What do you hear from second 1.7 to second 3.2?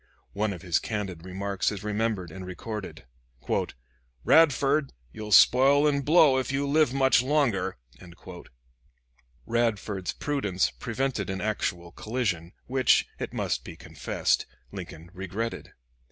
is remembered and recorded: